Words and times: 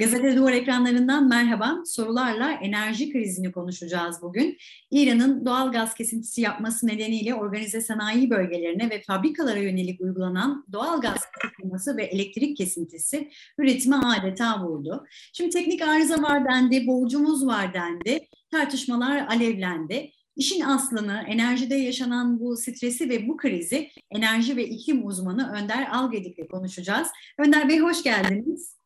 Gazete 0.00 0.36
Duvar 0.36 0.52
ekranlarından 0.52 1.28
merhaba. 1.28 1.82
Sorularla 1.84 2.50
enerji 2.52 3.12
krizini 3.12 3.52
konuşacağız 3.52 4.22
bugün. 4.22 4.56
İran'ın 4.90 5.46
doğal 5.46 5.72
gaz 5.72 5.94
kesintisi 5.94 6.40
yapması 6.40 6.86
nedeniyle 6.86 7.34
organize 7.34 7.80
sanayi 7.80 8.30
bölgelerine 8.30 8.90
ve 8.90 9.02
fabrikalara 9.02 9.58
yönelik 9.58 10.00
uygulanan 10.00 10.66
doğal 10.72 11.00
gaz 11.00 11.20
kısıtlaması 11.32 11.96
ve 11.96 12.04
elektrik 12.04 12.56
kesintisi 12.56 13.30
üretime 13.58 13.96
adeta 13.96 14.64
vurdu. 14.64 15.06
Şimdi 15.32 15.50
teknik 15.50 15.82
arıza 15.82 16.22
var 16.22 16.44
dendi, 16.44 16.86
borcumuz 16.86 17.46
var 17.46 17.74
dendi, 17.74 18.20
tartışmalar 18.50 19.26
alevlendi. 19.26 20.10
İşin 20.36 20.60
aslını, 20.60 21.24
enerjide 21.28 21.74
yaşanan 21.74 22.40
bu 22.40 22.56
stresi 22.56 23.08
ve 23.08 23.28
bu 23.28 23.36
krizi 23.36 23.90
enerji 24.10 24.56
ve 24.56 24.68
iklim 24.68 25.06
uzmanı 25.06 25.52
Önder 25.52 25.88
Algedik'le 25.92 26.50
konuşacağız. 26.50 27.08
Önder 27.38 27.68
Bey 27.68 27.78
hoş 27.78 28.02
geldiniz. 28.02 28.76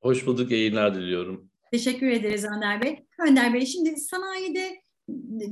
Hoş 0.00 0.26
bulduk, 0.26 0.50
yayınlar 0.50 0.94
diliyorum. 0.94 1.50
Teşekkür 1.72 2.06
ederiz 2.06 2.44
Önder 2.44 2.82
Bey. 2.82 3.06
Önder 3.28 3.54
Bey, 3.54 3.66
şimdi 3.66 3.96
sanayide 3.96 4.82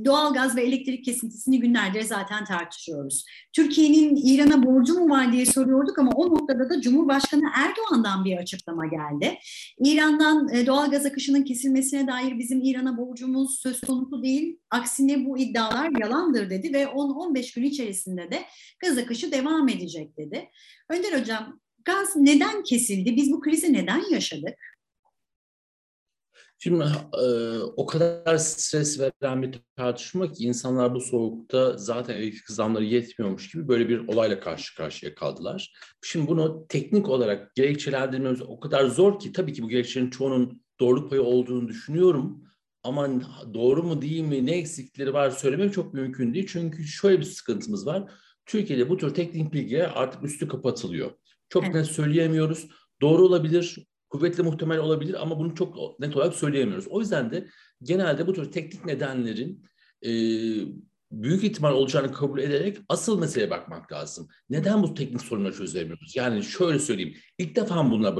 doğal 0.05 0.33
gaz 0.33 0.55
ve 0.55 0.61
elektrik 0.63 1.05
kesintisini 1.05 1.59
günlerdir 1.59 2.01
zaten 2.01 2.45
tartışıyoruz. 2.45 3.25
Türkiye'nin 3.53 4.15
İran'a 4.15 4.65
borcu 4.65 4.93
mu 4.93 5.09
var 5.09 5.31
diye 5.31 5.45
soruyorduk 5.45 5.99
ama 5.99 6.11
o 6.11 6.29
noktada 6.29 6.69
da 6.69 6.81
Cumhurbaşkanı 6.81 7.43
Erdoğan'dan 7.55 8.25
bir 8.25 8.37
açıklama 8.37 8.85
geldi. 8.85 9.37
İran'dan 9.79 10.49
e, 10.53 10.65
doğal 10.65 10.91
gaz 10.91 11.05
akışının 11.05 11.43
kesilmesine 11.43 12.07
dair 12.07 12.39
bizim 12.39 12.61
İran'a 12.63 12.97
borcumuz 12.97 13.59
söz 13.59 13.81
konusu 13.81 14.23
değil. 14.23 14.59
Aksine 14.69 15.25
bu 15.25 15.37
iddialar 15.37 15.89
yalandır 16.01 16.49
dedi 16.49 16.73
ve 16.73 16.83
10-15 16.83 17.55
gün 17.55 17.63
içerisinde 17.63 18.31
de 18.31 18.43
gaz 18.79 18.97
akışı 18.97 19.31
devam 19.31 19.69
edecek 19.69 20.17
dedi. 20.17 20.49
Önder 20.89 21.21
Hocam 21.21 21.59
Gaz 21.85 22.15
neden 22.15 22.63
kesildi? 22.63 23.15
Biz 23.15 23.31
bu 23.31 23.39
krizi 23.39 23.73
neden 23.73 24.11
yaşadık? 24.11 24.55
Şimdi 26.61 26.83
e, 27.13 27.25
o 27.59 27.85
kadar 27.85 28.37
stres 28.37 28.99
veren 28.99 29.41
bir 29.41 29.59
tartışma 29.75 30.31
ki 30.31 30.43
insanlar 30.43 30.95
bu 30.95 31.01
soğukta 31.01 31.77
zaten 31.77 32.15
elektrik 32.15 32.49
zamları 32.49 32.85
yetmiyormuş 32.85 33.51
gibi 33.51 33.67
böyle 33.67 33.89
bir 33.89 34.07
olayla 34.07 34.39
karşı 34.39 34.75
karşıya 34.75 35.15
kaldılar. 35.15 35.73
Şimdi 36.03 36.27
bunu 36.27 36.65
teknik 36.69 37.09
olarak 37.09 37.55
gerekçelendirmemiz 37.55 38.41
o 38.41 38.59
kadar 38.59 38.85
zor 38.85 39.19
ki 39.19 39.31
tabii 39.31 39.53
ki 39.53 39.63
bu 39.63 39.69
gerekçelerin 39.69 40.09
çoğunun 40.09 40.61
doğruluk 40.79 41.09
payı 41.09 41.23
olduğunu 41.23 41.67
düşünüyorum. 41.67 42.43
Ama 42.83 43.09
doğru 43.53 43.83
mu 43.83 44.01
değil 44.01 44.21
mi 44.21 44.45
ne 44.45 44.57
eksikleri 44.57 45.13
var 45.13 45.29
söylemem 45.29 45.71
çok 45.71 45.93
mümkün 45.93 46.33
değil. 46.33 46.47
Çünkü 46.49 46.83
şöyle 46.83 47.19
bir 47.19 47.25
sıkıntımız 47.25 47.85
var. 47.85 48.11
Türkiye'de 48.45 48.89
bu 48.89 48.97
tür 48.97 49.13
teknik 49.13 49.53
bilgiye 49.53 49.87
artık 49.87 50.23
üstü 50.23 50.47
kapatılıyor. 50.47 51.11
Çok 51.49 51.63
evet. 51.63 51.75
net 51.75 51.87
söyleyemiyoruz. 51.87 52.67
Doğru 53.01 53.25
olabilir, 53.25 53.85
kuvvetli 54.09 54.43
muhtemel 54.43 54.77
olabilir 54.79 55.21
ama 55.21 55.39
bunu 55.39 55.55
çok 55.55 55.99
net 55.99 56.15
olarak 56.15 56.35
söyleyemiyoruz. 56.35 56.87
O 56.87 56.99
yüzden 56.99 57.31
de 57.31 57.47
genelde 57.83 58.27
bu 58.27 58.33
tür 58.33 58.51
teknik 58.51 58.85
nedenlerin 58.85 59.65
e, 60.05 60.09
büyük 61.11 61.43
ihtimal 61.43 61.73
olacağını 61.73 62.11
kabul 62.11 62.39
ederek 62.39 62.77
asıl 62.89 63.19
meseleye 63.19 63.51
bakmak 63.51 63.91
lazım. 63.91 64.27
Neden 64.49 64.83
bu 64.83 64.93
teknik 64.93 65.21
sorunları 65.21 65.53
çözemiyoruz? 65.53 66.15
Yani 66.15 66.43
şöyle 66.43 66.79
söyleyeyim, 66.79 67.15
ilk 67.37 67.55
defa 67.55 67.91
bunlar 67.91 68.15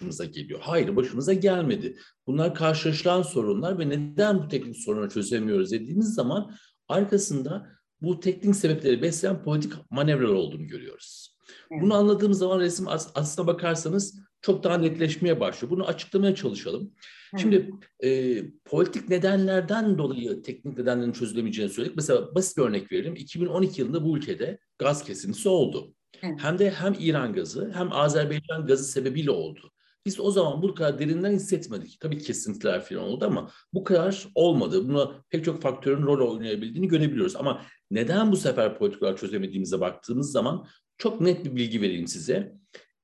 başımıza 0.00 0.24
geliyor. 0.24 0.60
Hayır, 0.62 0.96
başımıza 0.96 1.32
gelmedi. 1.32 1.96
Bunlar 2.26 2.54
karşılaşılan 2.54 3.22
sorunlar 3.22 3.78
ve 3.78 3.88
neden 3.88 4.38
bu 4.38 4.48
teknik 4.48 4.76
sorunları 4.76 5.08
çözemiyoruz 5.08 5.72
dediğimiz 5.72 6.14
zaman 6.14 6.54
arkasında 6.88 7.66
bu 8.00 8.20
teknik 8.20 8.56
sebepleri 8.56 9.02
besleyen 9.02 9.42
politik 9.42 9.72
manevralar 9.90 10.34
olduğunu 10.34 10.66
görüyoruz. 10.66 11.37
Bunu 11.70 11.94
anladığımız 11.94 12.38
zaman 12.38 12.60
resim 12.60 12.86
aslına 13.14 13.46
bakarsanız 13.46 14.20
çok 14.42 14.64
daha 14.64 14.78
netleşmeye 14.78 15.40
başlıyor. 15.40 15.70
Bunu 15.70 15.86
açıklamaya 15.86 16.34
çalışalım. 16.34 16.92
Şimdi 17.38 17.70
e, 18.04 18.42
politik 18.64 19.08
nedenlerden 19.08 19.98
dolayı 19.98 20.42
teknik 20.42 20.78
nedenlerin 20.78 21.12
çözülemeyeceğini 21.12 21.72
söyledik. 21.72 21.96
Mesela 21.96 22.34
basit 22.34 22.56
bir 22.56 22.62
örnek 22.62 22.92
verelim. 22.92 23.16
2012 23.16 23.80
yılında 23.80 24.04
bu 24.04 24.16
ülkede 24.16 24.58
gaz 24.78 25.04
kesintisi 25.04 25.48
oldu. 25.48 25.94
Evet. 26.22 26.34
Hem 26.42 26.58
de 26.58 26.70
hem 26.70 26.94
İran 26.98 27.32
gazı 27.32 27.72
hem 27.74 27.92
Azerbaycan 27.92 28.66
gazı 28.66 28.84
sebebiyle 28.84 29.30
oldu. 29.30 29.72
Biz 30.06 30.20
o 30.20 30.30
zaman 30.30 30.62
bu 30.62 30.74
kadar 30.74 30.98
derinden 30.98 31.32
hissetmedik. 31.32 32.00
Tabii 32.00 32.18
kesintiler 32.18 32.84
falan 32.84 33.04
oldu 33.04 33.24
ama 33.24 33.50
bu 33.72 33.84
kadar 33.84 34.28
olmadı. 34.34 34.88
Buna 34.88 35.24
pek 35.30 35.44
çok 35.44 35.62
faktörün 35.62 36.02
rol 36.02 36.32
oynayabildiğini 36.32 36.88
görebiliyoruz. 36.88 37.36
Ama 37.36 37.62
neden 37.90 38.32
bu 38.32 38.36
sefer 38.36 38.78
politikalar 38.78 39.16
çözemediğimize 39.16 39.80
baktığımız 39.80 40.32
zaman 40.32 40.66
çok 40.98 41.20
net 41.20 41.44
bir 41.44 41.56
bilgi 41.56 41.82
vereyim 41.82 42.06
size. 42.06 42.58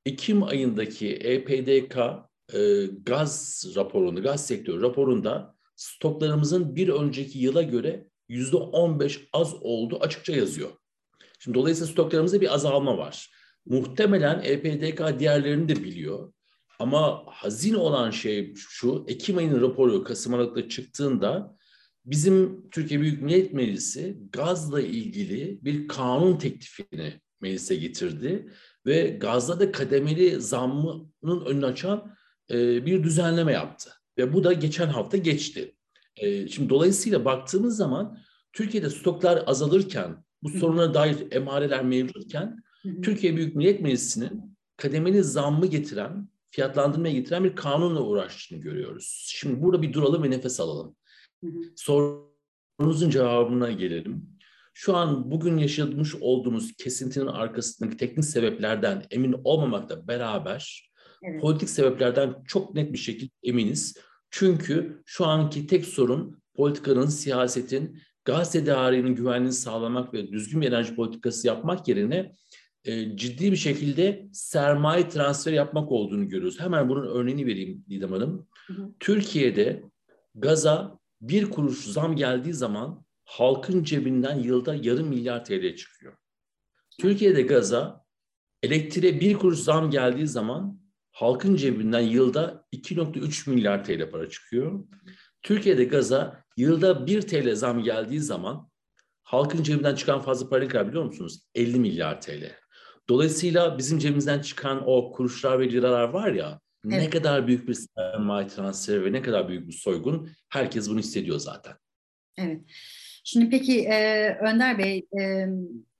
Ekim 0.06 0.42
ayındaki 0.42 1.14
EPDK 1.14 1.96
e, 2.54 2.86
gaz 3.02 3.64
raporunda, 3.76 4.20
gaz 4.20 4.46
sektörü 4.46 4.82
raporunda 4.82 5.54
stoklarımızın 5.76 6.76
bir 6.76 6.88
önceki 6.88 7.38
yıla 7.38 7.62
göre 7.62 8.06
yüzde 8.28 8.56
on 8.56 9.00
beş 9.00 9.28
az 9.32 9.54
oldu 9.60 9.98
açıkça 10.00 10.32
yazıyor. 10.32 10.70
Şimdi 11.38 11.58
dolayısıyla 11.58 11.92
stoklarımızda 11.92 12.40
bir 12.40 12.54
azalma 12.54 12.98
var. 12.98 13.30
Muhtemelen 13.66 14.42
EPDK 14.44 15.18
diğerlerini 15.18 15.68
de 15.68 15.76
biliyor. 15.84 16.32
Ama 16.78 17.22
hazin 17.26 17.74
olan 17.74 18.10
şey 18.10 18.54
şu, 18.54 19.04
Ekim 19.08 19.38
ayının 19.38 19.62
raporu 19.62 20.04
Kasım 20.04 20.34
Aralık'ta 20.34 20.68
çıktığında 20.68 21.56
bizim 22.04 22.70
Türkiye 22.70 23.00
Büyük 23.00 23.22
Millet 23.22 23.52
Meclisi 23.52 24.18
gazla 24.32 24.80
ilgili 24.80 25.58
bir 25.62 25.88
kanun 25.88 26.36
teklifini 26.38 27.20
meclise 27.44 27.76
getirdi 27.76 28.50
ve 28.86 29.08
gazda 29.08 29.60
da 29.60 29.72
kademeli 29.72 30.40
zammının 30.40 31.44
önünü 31.46 31.66
açan 31.66 32.16
e, 32.50 32.86
bir 32.86 33.02
düzenleme 33.02 33.52
yaptı. 33.52 33.90
Ve 34.18 34.32
bu 34.32 34.44
da 34.44 34.52
geçen 34.52 34.86
hafta 34.86 35.16
geçti. 35.16 35.74
E, 36.16 36.48
şimdi 36.48 36.68
dolayısıyla 36.68 37.24
baktığımız 37.24 37.76
zaman 37.76 38.18
Türkiye'de 38.52 38.90
stoklar 38.90 39.42
azalırken, 39.46 40.24
bu 40.42 40.48
sorunlara 40.48 40.94
dair 40.94 41.16
emareler 41.32 41.84
mevcutken, 41.84 42.62
Türkiye 43.02 43.36
Büyük 43.36 43.56
Millet 43.56 43.80
Meclisi'nin 43.80 44.56
kademeli 44.76 45.22
zammı 45.22 45.66
getiren, 45.66 46.28
fiyatlandırmaya 46.50 47.14
getiren 47.14 47.44
bir 47.44 47.56
kanunla 47.56 48.02
uğraştığını 48.02 48.60
görüyoruz. 48.60 49.26
Şimdi 49.34 49.62
burada 49.62 49.82
bir 49.82 49.92
duralım 49.92 50.22
ve 50.22 50.30
nefes 50.30 50.60
alalım. 50.60 50.96
Sorunuzun 51.76 53.10
cevabına 53.10 53.70
gelelim 53.70 54.33
şu 54.74 54.96
an 54.96 55.30
bugün 55.30 55.56
yaşamış 55.56 56.14
olduğumuz 56.14 56.76
kesintinin 56.76 57.26
arkasındaki 57.26 57.96
teknik 57.96 58.24
sebeplerden 58.24 59.02
emin 59.10 59.36
olmamakla 59.44 60.08
beraber 60.08 60.90
evet. 61.22 61.40
politik 61.40 61.70
sebeplerden 61.70 62.34
çok 62.46 62.74
net 62.74 62.92
bir 62.92 62.98
şekilde 62.98 63.30
eminiz. 63.42 63.96
Çünkü 64.30 65.02
şu 65.06 65.26
anki 65.26 65.66
tek 65.66 65.84
sorun 65.84 66.42
politikanın, 66.54 67.06
siyasetin, 67.06 67.98
gaz 68.24 68.52
tedariğinin 68.52 69.14
güvenliğini 69.14 69.52
sağlamak 69.52 70.14
ve 70.14 70.32
düzgün 70.32 70.60
bir 70.60 70.68
enerji 70.68 70.94
politikası 70.94 71.46
yapmak 71.46 71.88
yerine 71.88 72.32
e, 72.84 73.16
ciddi 73.16 73.52
bir 73.52 73.56
şekilde 73.56 74.28
sermaye 74.32 75.08
transferi 75.08 75.54
yapmak 75.54 75.92
olduğunu 75.92 76.28
görüyoruz. 76.28 76.60
Hemen 76.60 76.88
bunun 76.88 77.06
örneğini 77.06 77.46
vereyim 77.46 77.84
Didem 77.90 78.12
Hanım. 78.12 78.46
Hı 78.66 78.72
hı. 78.72 78.90
Türkiye'de 79.00 79.82
gaza 80.34 80.98
bir 81.20 81.50
kuruş 81.50 81.84
zam 81.84 82.16
geldiği 82.16 82.54
zaman 82.54 83.04
halkın 83.24 83.84
cebinden 83.84 84.38
yılda 84.38 84.74
yarım 84.74 85.08
milyar 85.08 85.44
TL 85.44 85.76
çıkıyor. 85.76 86.16
Türkiye'de 87.00 87.42
gaza 87.42 88.04
elektriğe 88.62 89.20
bir 89.20 89.34
kuruş 89.34 89.58
zam 89.58 89.90
geldiği 89.90 90.26
zaman 90.26 90.80
halkın 91.12 91.56
cebinden 91.56 92.00
yılda 92.00 92.66
2.3 92.72 93.50
milyar 93.50 93.84
TL 93.84 94.10
para 94.10 94.28
çıkıyor. 94.28 94.84
Türkiye'de 95.42 95.84
gaza 95.84 96.44
yılda 96.56 97.06
1 97.06 97.22
TL 97.22 97.54
zam 97.54 97.82
geldiği 97.82 98.20
zaman 98.20 98.70
halkın 99.22 99.62
cebinden 99.62 99.94
çıkan 99.94 100.20
fazla 100.20 100.48
para 100.48 100.62
ne 100.62 100.68
kadar 100.68 100.88
biliyor 100.88 101.04
musunuz? 101.04 101.40
50 101.54 101.78
milyar 101.78 102.20
TL. 102.20 102.52
Dolayısıyla 103.08 103.78
bizim 103.78 103.98
cebimizden 103.98 104.40
çıkan 104.40 104.82
o 104.86 105.12
kuruşlar 105.12 105.60
ve 105.60 105.72
liralar 105.72 106.08
var 106.08 106.32
ya 106.32 106.60
evet. 106.86 106.98
ne 106.98 107.10
kadar 107.10 107.46
büyük 107.46 107.68
bir 107.68 107.74
sermaye 107.74 108.48
transferi 108.48 109.04
ve 109.04 109.12
ne 109.12 109.22
kadar 109.22 109.48
büyük 109.48 109.68
bir 109.68 109.72
soygun 109.72 110.30
herkes 110.48 110.90
bunu 110.90 110.98
hissediyor 110.98 111.38
zaten. 111.38 111.74
Evet. 112.36 112.60
Şimdi 113.24 113.50
peki 113.50 113.80
e, 113.88 114.28
Önder 114.40 114.78
Bey, 114.78 115.06
e, 115.20 115.46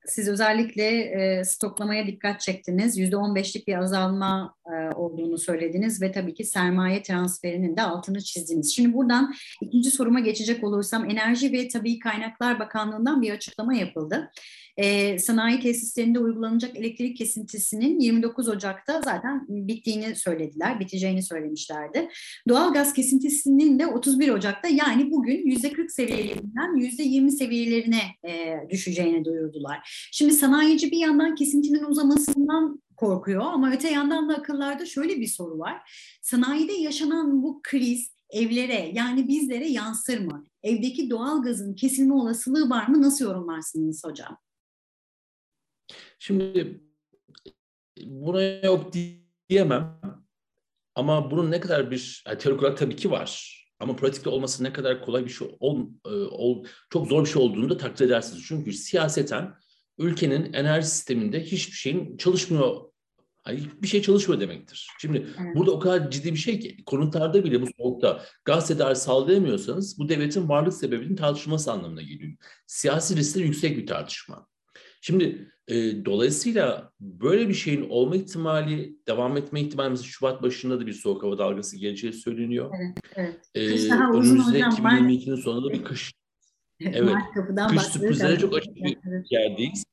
siz 0.06 0.29
özellikle 0.29 1.01
e, 1.01 1.45
stoklamaya 1.45 2.06
dikkat 2.06 2.41
çektiniz. 2.41 2.99
%15'lik 2.99 3.69
bir 3.69 3.75
azalma 3.75 4.55
e, 4.67 4.95
olduğunu 4.95 5.39
söylediniz 5.39 6.03
ve 6.03 6.12
tabii 6.12 6.35
ki 6.35 6.45
sermaye 6.45 7.03
transferinin 7.03 7.77
de 7.77 7.83
altını 7.83 8.21
çizdiniz. 8.21 8.75
Şimdi 8.75 8.95
buradan 8.95 9.35
ikinci 9.61 9.91
soruma 9.91 10.21
geçecek 10.21 10.65
olursam 10.65 11.11
Enerji 11.11 11.53
ve 11.53 11.69
Tabii 11.69 11.99
Kaynaklar 11.99 12.59
Bakanlığı'ndan 12.59 13.23
bir 13.23 13.31
açıklama 13.31 13.75
yapıldı 13.75 14.31
e, 14.77 15.19
sanayi 15.19 15.61
tesislerinde 15.61 16.19
uygulanacak 16.19 16.77
elektrik 16.77 17.17
kesintisinin 17.17 18.01
29 18.01 18.49
Ocak'ta 18.49 19.03
zaten 19.03 19.47
bittiğini 19.49 20.17
söylediler, 20.17 20.81
biteceğini 20.81 21.23
söylemişlerdi. 21.23 22.09
Doğal 22.49 22.73
gaz 22.73 22.93
kesintisinin 22.93 23.79
de 23.79 23.87
31 23.87 24.29
Ocak'ta 24.29 24.69
yani 24.69 25.11
bugün 25.11 25.47
%40 25.47 25.89
seviyelerinden 25.89 26.77
%20 26.77 27.31
seviyelerine 27.31 28.03
e, 28.29 28.61
düşeceğini 28.71 29.25
duyurdular. 29.25 29.94
Şimdi 30.12 30.32
sanayici 30.32 30.91
bir 30.91 30.99
yandan 30.99 31.35
kesintinin 31.35 31.85
uzamasından 31.85 32.82
korkuyor 32.96 33.43
ama 33.43 33.73
öte 33.73 33.91
yandan 33.91 34.29
da 34.29 34.35
akıllarda 34.35 34.87
şöyle 34.87 35.20
bir 35.20 35.26
soru 35.26 35.58
var. 35.58 35.91
Sanayide 36.23 36.73
yaşanan 36.73 37.43
bu 37.43 37.61
kriz 37.62 38.14
evlere 38.31 38.91
yani 38.94 39.29
bizlere 39.29 39.69
yansır 39.69 40.19
mı? 40.19 40.44
Evdeki 40.62 41.11
doğal 41.11 41.43
gazın 41.43 41.75
kesilme 41.75 42.14
olasılığı 42.14 42.70
var 42.70 42.88
mı? 42.88 43.02
Nasıl 43.02 43.25
yorumlarsınız 43.25 44.05
hocam? 44.05 44.38
Şimdi 46.19 46.81
buna 48.06 48.43
yok 48.43 48.93
diyemem. 49.49 50.00
Ama 50.94 51.31
bunun 51.31 51.50
ne 51.50 51.61
kadar 51.61 51.91
bir 51.91 52.25
yani 52.26 52.38
teorik 52.38 52.62
olarak 52.62 52.79
tabii 52.79 52.96
ki 52.96 53.11
var. 53.11 53.61
Ama 53.81 53.96
pratikte 53.96 54.31
olması 54.31 54.64
ne 54.64 54.73
kadar 54.73 55.05
kolay 55.05 55.25
bir 55.25 55.31
şey 55.31 55.56
ol, 55.61 55.87
e, 56.06 56.11
ol 56.11 56.64
çok 56.91 57.08
zor 57.08 57.25
bir 57.25 57.31
şey 57.31 57.43
olduğunu 57.43 57.70
da 57.70 57.76
takdir 57.76 58.06
edersiniz. 58.06 58.44
Çünkü 58.49 58.73
siyaseten 58.73 59.55
ülkenin 59.99 60.52
enerji 60.52 60.88
sisteminde 60.88 61.41
hiçbir 61.41 61.76
şeyin 61.76 62.17
çalışmıyor 62.17 62.94
Hani 63.44 63.61
bir 63.82 63.88
şey 63.88 64.02
çalışmıyor 64.02 64.41
demektir. 64.41 64.88
Şimdi 65.00 65.19
evet. 65.19 65.56
burada 65.56 65.70
o 65.70 65.79
kadar 65.79 66.11
ciddi 66.11 66.32
bir 66.32 66.38
şey 66.38 66.61
ki 66.61 66.85
konutlarda 66.85 67.44
bile 67.44 67.62
bu 67.62 67.67
soğukta 67.79 68.25
gaz 68.44 68.69
tedariği 68.69 68.96
sağlayamıyorsanız 68.96 69.99
bu 69.99 70.08
devletin 70.08 70.49
varlık 70.49 70.75
sebebinin 70.75 71.17
tartışılması 71.17 71.73
anlamına 71.73 72.02
geliyor. 72.02 72.32
Siyasi 72.67 73.17
riskler 73.17 73.44
yüksek 73.44 73.76
bir 73.76 73.87
tartışma. 73.87 74.46
Şimdi 75.00 75.49
e, 75.69 76.05
dolayısıyla 76.05 76.93
böyle 77.00 77.49
bir 77.49 77.55
şeyin 77.55 77.88
olma 77.88 78.17
ihtimali, 78.17 78.96
devam 79.08 79.37
etme 79.37 79.61
ihtimali 79.61 79.91
mesela 79.91 80.08
Şubat 80.08 80.43
başında 80.43 80.81
da 80.81 80.87
bir 80.87 80.93
soğuk 80.93 81.23
hava 81.23 81.38
dalgası 81.38 81.76
geleceği 81.76 82.12
söyleniyor. 82.12 82.75
Evet, 82.81 82.99
evet. 83.14 83.41
Ee, 83.55 83.94
önümüzde 83.94 84.61
2022'nin 84.61 85.37
sonunda 85.37 85.73
bir 85.73 85.85
kış. 85.85 86.12
Evet, 86.81 87.15
kış 87.71 87.82
sürprizlere 87.82 88.38
çok 88.38 88.56
açık 88.56 88.76
bir 88.76 88.97
yerdeyiz. 89.31 89.85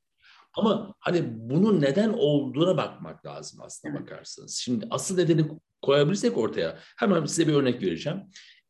Ama 0.54 0.95
hani 1.00 1.24
bunun 1.31 1.81
neden 1.81 2.13
olduğuna 2.13 2.78
bakmak 2.78 3.25
lazım 3.25 3.60
aslında 3.63 3.98
evet. 3.98 4.01
bakarsanız. 4.01 4.56
Şimdi 4.56 4.88
asıl 4.89 5.16
nedeni 5.16 5.45
koyabilirsek 5.81 6.38
ortaya 6.38 6.80
hemen 6.98 7.25
size 7.25 7.48
bir 7.48 7.54
örnek 7.54 7.83
vereceğim. 7.83 8.19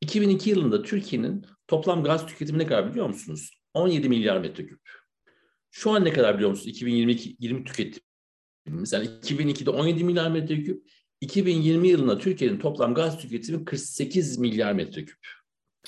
2002 0.01 0.49
yılında 0.49 0.81
Türkiye'nin 0.81 1.45
toplam 1.67 2.03
gaz 2.03 2.27
tüketimi 2.27 2.59
ne 2.59 2.67
kadar 2.67 2.91
biliyor 2.91 3.07
musunuz? 3.07 3.61
17 3.73 4.09
milyar 4.09 4.37
metreküp. 4.37 4.79
Şu 5.71 5.91
an 5.91 6.05
ne 6.05 6.13
kadar 6.13 6.35
biliyor 6.35 6.49
musunuz? 6.49 6.67
2022 6.67 7.35
20 7.39 7.63
tüketimimiz. 7.63 8.93
Yani 8.93 9.05
2002'de 9.05 9.69
17 9.69 10.03
milyar 10.03 10.31
metreküp. 10.31 10.89
2020 11.21 11.87
yılında 11.87 12.17
Türkiye'nin 12.17 12.59
toplam 12.59 12.93
gaz 12.93 13.17
tüketimi 13.17 13.65
48 13.65 14.37
milyar 14.37 14.73
metreküp. 14.73 15.17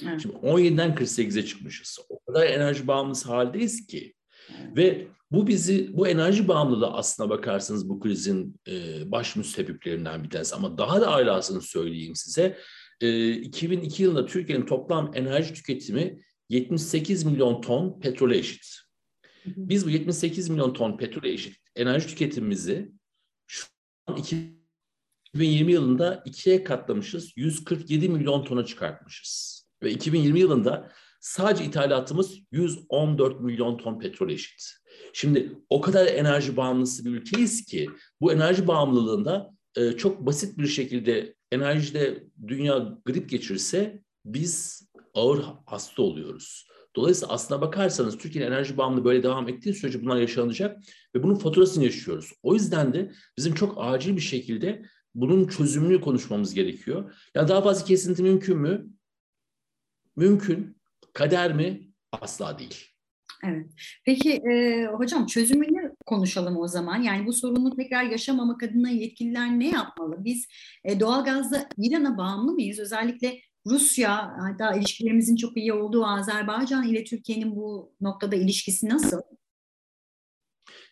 Evet. 0.01 0.21
Şimdi 0.21 0.35
17'den 0.35 0.95
48'e 0.95 1.45
çıkmışız. 1.45 1.99
O 2.09 2.19
kadar 2.19 2.45
enerji 2.45 2.87
bağımlısı 2.87 3.27
haldeyiz 3.27 3.87
ki. 3.87 4.13
Evet. 4.49 4.77
Ve 4.77 5.07
bu 5.31 5.47
bizi, 5.47 5.97
bu 5.97 6.07
enerji 6.07 6.47
bağımlılığı 6.47 6.87
aslına 6.87 7.29
bakarsanız 7.29 7.89
bu 7.89 7.99
krizin 7.99 8.59
e, 8.67 9.11
baş 9.11 9.35
müstebiplerinden 9.35 10.23
bir 10.23 10.29
tanesi. 10.29 10.55
Ama 10.55 10.77
daha 10.77 11.01
da 11.01 11.07
alasını 11.07 11.61
söyleyeyim 11.61 12.15
size. 12.15 12.57
E, 13.01 13.31
2002 13.31 14.03
yılında 14.03 14.25
Türkiye'nin 14.25 14.65
toplam 14.65 15.11
enerji 15.13 15.53
tüketimi 15.53 16.21
78 16.49 17.23
milyon 17.23 17.61
ton 17.61 17.99
petrole 17.99 18.37
eşit. 18.37 18.65
Biz 19.45 19.85
bu 19.85 19.89
78 19.89 20.49
milyon 20.49 20.73
ton 20.73 20.97
petrole 20.97 21.33
eşit 21.33 21.57
enerji 21.75 22.07
tüketimimizi 22.07 22.91
şu 23.47 23.67
an 24.07 24.17
2020 24.17 25.71
yılında 25.71 26.23
ikiye 26.25 26.63
katlamışız. 26.63 27.33
147 27.35 28.09
milyon 28.09 28.43
tona 28.45 28.65
çıkartmışız. 28.65 29.62
Ve 29.83 29.91
2020 29.91 30.39
yılında 30.39 30.91
sadece 31.19 31.65
ithalatımız 31.65 32.39
114 32.51 33.41
milyon 33.41 33.77
ton 33.77 33.99
petrol 33.99 34.29
eşit. 34.29 34.73
Şimdi 35.13 35.59
o 35.69 35.81
kadar 35.81 36.07
enerji 36.07 36.57
bağımlısı 36.57 37.05
bir 37.05 37.11
ülkeyiz 37.11 37.65
ki 37.65 37.89
bu 38.21 38.33
enerji 38.33 38.67
bağımlılığında 38.67 39.49
e, 39.75 39.91
çok 39.91 40.25
basit 40.25 40.57
bir 40.57 40.67
şekilde 40.67 41.35
enerjide 41.51 42.23
dünya 42.47 42.97
grip 43.05 43.29
geçirse 43.29 44.01
biz 44.25 44.83
ağır 45.13 45.43
hasta 45.65 46.01
oluyoruz. 46.01 46.67
Dolayısıyla 46.95 47.33
aslına 47.33 47.61
bakarsanız 47.61 48.17
Türkiye'nin 48.17 48.51
enerji 48.51 48.77
bağımlılığı 48.77 49.05
böyle 49.05 49.23
devam 49.23 49.49
ettiği 49.49 49.73
sürece 49.73 50.01
bunlar 50.01 50.17
yaşanacak 50.17 50.83
ve 51.15 51.23
bunun 51.23 51.35
faturasını 51.35 51.83
yaşıyoruz. 51.83 52.31
O 52.43 52.53
yüzden 52.53 52.93
de 52.93 53.11
bizim 53.37 53.53
çok 53.53 53.75
acil 53.77 54.15
bir 54.15 54.21
şekilde 54.21 54.83
bunun 55.15 55.47
çözümünü 55.47 56.01
konuşmamız 56.01 56.53
gerekiyor. 56.53 57.13
Yani 57.35 57.47
daha 57.47 57.61
fazla 57.61 57.85
kesinti 57.85 58.23
mümkün 58.23 58.57
mü? 58.57 58.85
Mümkün. 60.15 60.77
Kader 61.13 61.55
mi? 61.55 61.87
Asla 62.11 62.59
değil. 62.59 62.85
Evet. 63.45 63.69
Peki 64.05 64.31
e, 64.33 64.85
hocam 64.85 65.25
çözümünü 65.25 65.95
konuşalım 66.05 66.57
o 66.57 66.67
zaman. 66.67 67.01
Yani 67.01 67.25
bu 67.25 67.33
sorunu 67.33 67.75
tekrar 67.75 68.03
yaşamamak 68.03 68.63
adına 68.63 68.89
yetkililer 68.89 69.59
ne 69.59 69.69
yapmalı? 69.69 70.15
Biz 70.19 70.47
e, 70.83 70.99
doğalgazda 70.99 71.69
İran'a 71.77 72.17
bağımlı 72.17 72.53
mıyız? 72.53 72.79
Özellikle 72.79 73.39
Rusya, 73.67 74.33
hatta 74.39 74.75
ilişkilerimizin 74.75 75.35
çok 75.35 75.57
iyi 75.57 75.73
olduğu 75.73 76.05
Azerbaycan 76.05 76.87
ile 76.87 77.03
Türkiye'nin 77.03 77.55
bu 77.55 77.95
noktada 78.01 78.35
ilişkisi 78.35 78.89
nasıl? 78.89 79.21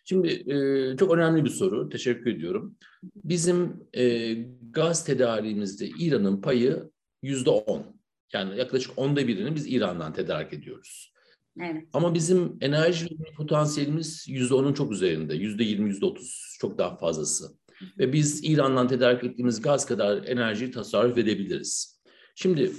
Şimdi 0.04 0.28
e, 0.28 0.96
çok 0.96 1.12
önemli 1.12 1.44
bir 1.44 1.50
soru. 1.50 1.88
Teşekkür 1.88 2.30
ediyorum. 2.30 2.76
Bizim 3.02 3.88
e, 3.92 4.34
gaz 4.70 5.04
tedariğimizde 5.04 5.88
İran'ın 5.88 6.40
payı 6.40 6.90
yüzde 7.22 7.50
on. 7.50 8.01
Yani 8.32 8.58
yaklaşık 8.58 8.92
onda 8.96 9.28
birini 9.28 9.54
biz 9.54 9.66
İran'dan 9.66 10.12
tedarik 10.12 10.52
ediyoruz. 10.52 11.12
Evet. 11.60 11.88
Ama 11.92 12.14
bizim 12.14 12.58
enerji 12.60 13.08
potansiyelimiz 13.36 14.24
yüzde 14.28 14.54
onun 14.54 14.72
çok 14.72 14.92
üzerinde. 14.92 15.34
Yüzde 15.34 15.64
yirmi, 15.64 15.88
yüzde 15.88 16.06
otuz 16.06 16.56
çok 16.60 16.78
daha 16.78 16.96
fazlası. 16.96 17.62
Ve 17.98 18.12
biz 18.12 18.44
İran'dan 18.44 18.88
tedarik 18.88 19.24
ettiğimiz 19.24 19.62
gaz 19.62 19.86
kadar 19.86 20.24
enerjiyi 20.24 20.70
tasarruf 20.70 21.18
edebiliriz. 21.18 22.02
Şimdi 22.34 22.72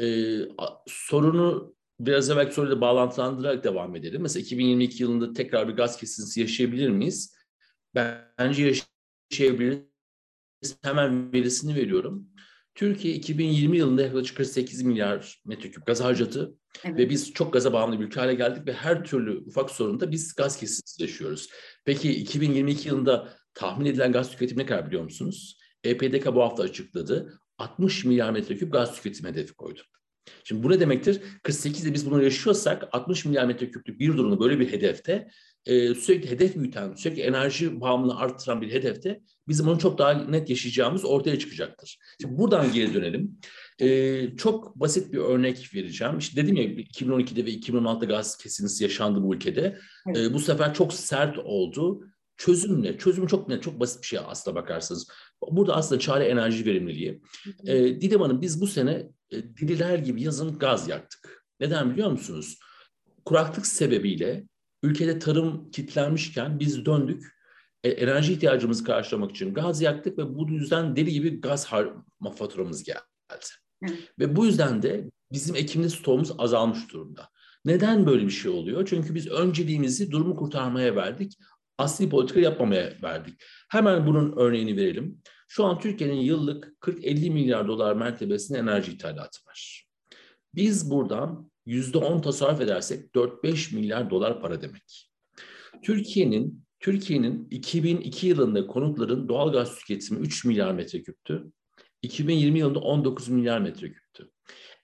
e, 0.00 0.36
sorunu 0.86 1.74
biraz 2.00 2.30
evvelki 2.30 2.54
soruyla 2.54 2.80
bağlantılandırarak 2.80 3.64
devam 3.64 3.96
edelim. 3.96 4.22
Mesela 4.22 4.42
2022 4.42 5.02
yılında 5.02 5.32
tekrar 5.32 5.68
bir 5.68 5.72
gaz 5.72 5.96
kesintisi 5.96 6.40
yaşayabilir 6.40 6.88
miyiz? 6.88 7.34
Bence 7.94 8.74
yaşayabiliriz. 9.30 9.84
Hemen 10.82 11.32
verisini 11.32 11.74
veriyorum. 11.74 12.28
Türkiye 12.74 13.14
2020 13.14 13.76
yılında 13.76 14.02
yaklaşık 14.02 14.36
48 14.36 14.82
milyar 14.82 15.42
metreküp 15.46 15.86
gaz 15.86 16.00
harcadı. 16.00 16.54
Evet. 16.84 16.98
Ve 16.98 17.10
biz 17.10 17.32
çok 17.32 17.52
gaza 17.52 17.72
bağımlı 17.72 18.00
bir 18.00 18.04
ülke 18.04 18.20
hale 18.20 18.34
geldik 18.34 18.66
ve 18.66 18.72
her 18.72 19.04
türlü 19.04 19.38
ufak 19.46 19.70
sorunda 19.70 20.10
biz 20.10 20.34
gaz 20.34 20.56
kesintisi 20.56 21.02
yaşıyoruz. 21.02 21.48
Peki 21.84 22.12
2022 22.12 22.88
yılında 22.88 23.34
tahmin 23.54 23.86
edilen 23.86 24.12
gaz 24.12 24.30
tüketimi 24.30 24.62
ne 24.62 24.66
kadar 24.66 24.86
biliyor 24.86 25.02
musunuz? 25.02 25.58
EPDK 25.84 26.26
bu 26.34 26.42
hafta 26.42 26.62
açıkladı. 26.62 27.40
60 27.58 28.04
milyar 28.04 28.30
metreküp 28.30 28.72
gaz 28.72 28.94
tüketimi 28.94 29.28
hedefi 29.28 29.54
koydu. 29.54 29.80
Şimdi 30.44 30.62
bu 30.62 30.70
ne 30.70 30.80
demektir? 30.80 31.20
48'de 31.42 31.94
biz 31.94 32.10
bunu 32.10 32.22
yaşıyorsak 32.22 32.88
60 32.92 33.24
milyar 33.24 33.44
metreküplük 33.44 34.00
bir 34.00 34.08
durumda 34.08 34.40
böyle 34.40 34.60
bir 34.60 34.72
hedefte 34.72 35.28
e, 35.66 35.94
sürekli 35.94 36.30
hedef 36.30 36.56
büyüten, 36.56 36.94
sürekli 36.94 37.22
enerji 37.22 37.80
bağımlılığı 37.80 38.16
arttıran 38.16 38.62
bir 38.62 38.72
hedefte 38.72 39.20
bizim 39.48 39.68
onu 39.68 39.78
çok 39.78 39.98
daha 39.98 40.12
net 40.12 40.50
yaşayacağımız 40.50 41.04
ortaya 41.04 41.38
çıkacaktır. 41.38 41.98
Şimdi 42.20 42.38
buradan 42.38 42.72
geri 42.72 42.94
dönelim. 42.94 43.38
E, 43.80 44.36
çok 44.36 44.76
basit 44.76 45.12
bir 45.12 45.18
örnek 45.18 45.74
vereceğim. 45.74 46.18
İşte 46.18 46.42
dedim 46.42 46.56
ya 46.56 46.64
2012'de 46.64 47.46
ve 47.46 47.50
2016'da 47.50 48.04
gaz 48.04 48.36
kesintisi 48.36 48.84
yaşandı 48.84 49.22
bu 49.22 49.34
ülkede. 49.34 49.78
Evet. 50.06 50.18
E, 50.18 50.34
bu 50.34 50.40
sefer 50.40 50.74
çok 50.74 50.94
sert 50.94 51.38
oldu. 51.38 52.04
Çözüm 52.36 52.82
ne? 52.82 52.98
Çözüm 52.98 53.26
çok 53.26 53.48
net, 53.48 53.62
çok 53.62 53.80
basit 53.80 54.02
bir 54.02 54.06
şey 54.06 54.18
aslında 54.26 54.54
bakarsanız. 54.54 55.08
Burada 55.50 55.76
aslında 55.76 56.00
çare 56.00 56.24
enerji 56.24 56.66
verimliliği. 56.66 57.22
E, 57.66 58.00
Didem 58.00 58.20
Hanım 58.20 58.42
biz 58.42 58.60
bu 58.60 58.66
sene 58.66 59.08
e, 59.30 59.36
deliler 59.60 59.98
gibi 59.98 60.22
yazın 60.22 60.58
gaz 60.58 60.88
yaktık. 60.88 61.44
Neden 61.60 61.90
biliyor 61.90 62.10
musunuz? 62.10 62.58
Kuraklık 63.24 63.66
sebebiyle 63.66 64.44
ülkede 64.82 65.18
tarım 65.18 65.70
kitlenmişken 65.70 66.60
biz 66.60 66.84
döndük. 66.86 67.40
E, 67.84 67.88
enerji 67.90 68.32
ihtiyacımızı 68.32 68.84
karşılamak 68.84 69.30
için 69.30 69.54
gaz 69.54 69.82
yaktık 69.82 70.18
ve 70.18 70.34
bu 70.34 70.50
yüzden 70.50 70.96
deli 70.96 71.12
gibi 71.12 71.40
gaz 71.40 71.66
faturamız 72.36 72.84
geldi. 72.84 73.00
Evet. 73.30 73.52
Ve 74.18 74.36
bu 74.36 74.46
yüzden 74.46 74.82
de 74.82 75.10
bizim 75.32 75.56
ekimde 75.56 75.88
stoğumuz 75.88 76.32
azalmış 76.38 76.92
durumda. 76.92 77.28
Neden 77.64 78.06
böyle 78.06 78.24
bir 78.26 78.30
şey 78.30 78.50
oluyor? 78.50 78.86
Çünkü 78.86 79.14
biz 79.14 79.26
önceliğimizi 79.26 80.10
durumu 80.10 80.36
kurtarmaya 80.36 80.96
verdik. 80.96 81.38
Asli 81.78 82.08
politika 82.08 82.40
yapmamaya 82.40 82.92
verdik. 83.02 83.42
Hemen 83.68 84.06
bunun 84.06 84.36
örneğini 84.36 84.76
verelim. 84.76 85.22
Şu 85.48 85.64
an 85.64 85.78
Türkiye'nin 85.78 86.20
yıllık 86.20 86.72
40-50 86.80 87.30
milyar 87.30 87.68
dolar 87.68 87.96
mertebesinde 87.96 88.58
enerji 88.58 88.92
ithalatı 88.92 89.46
var. 89.46 89.86
Biz 90.54 90.90
buradan 90.90 91.49
%10 91.70 92.22
tasarruf 92.22 92.60
edersek 92.60 93.14
4-5 93.14 93.74
milyar 93.74 94.10
dolar 94.10 94.40
para 94.40 94.62
demek. 94.62 95.10
Türkiye'nin 95.82 96.64
Türkiye'nin 96.80 97.48
2002 97.50 98.26
yılında 98.26 98.66
konutların 98.66 99.28
doğal 99.28 99.52
gaz 99.52 99.78
tüketimi 99.78 100.20
3 100.20 100.44
milyar 100.44 100.72
metreküptü. 100.72 101.52
2020 102.02 102.58
yılında 102.58 102.78
19 102.78 103.28
milyar 103.28 103.60
metreküptü. 103.60 104.30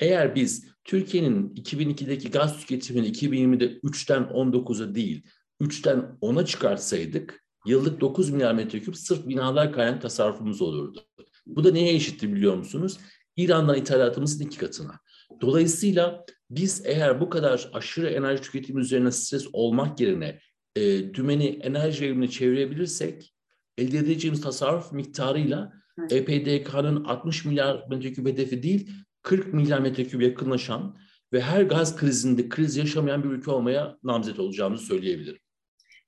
Eğer 0.00 0.34
biz 0.34 0.68
Türkiye'nin 0.84 1.54
2002'deki 1.54 2.30
gaz 2.30 2.60
tüketimini 2.60 3.08
2020'de 3.08 3.78
3'ten 3.78 4.22
19'a 4.22 4.94
değil 4.94 5.22
3'ten 5.60 6.18
10'a 6.22 6.46
çıkartsaydık 6.46 7.44
yıllık 7.66 8.00
9 8.00 8.30
milyar 8.30 8.54
metreküp 8.54 8.96
sırf 8.96 9.28
binalar 9.28 9.72
kaynak 9.72 10.02
tasarrufumuz 10.02 10.62
olurdu. 10.62 11.06
Bu 11.46 11.64
da 11.64 11.70
neye 11.70 11.94
eşitti 11.94 12.32
biliyor 12.32 12.56
musunuz? 12.56 12.98
İran'dan 13.36 13.76
ithalatımızın 13.76 14.44
iki 14.44 14.58
katına. 14.58 15.00
Dolayısıyla 15.40 16.24
biz 16.50 16.82
eğer 16.84 17.20
bu 17.20 17.30
kadar 17.30 17.70
aşırı 17.72 18.08
enerji 18.10 18.42
tüketimi 18.42 18.80
üzerine 18.80 19.10
stres 19.10 19.46
olmak 19.52 20.00
yerine 20.00 20.40
e, 20.76 21.14
dümeni 21.14 21.46
enerji 21.46 22.04
verimine 22.04 22.28
çevirebilirsek 22.28 23.34
elde 23.78 23.98
edeceğimiz 23.98 24.40
tasarruf 24.40 24.92
miktarıyla. 24.92 25.72
EPDK'nın 26.10 27.04
60 27.04 27.44
milyar 27.44 27.84
metreküp 27.90 28.26
hedefi 28.26 28.62
değil 28.62 28.90
40 29.22 29.54
milyar 29.54 29.78
metreküp 29.78 30.22
yakınlaşan 30.22 30.96
ve 31.32 31.40
her 31.40 31.62
gaz 31.62 31.96
krizinde 31.96 32.48
kriz 32.48 32.76
yaşamayan 32.76 33.24
bir 33.24 33.28
ülke 33.28 33.50
olmaya 33.50 33.98
namzet 34.02 34.38
olacağımızı 34.38 34.86
söyleyebilirim. 34.86 35.38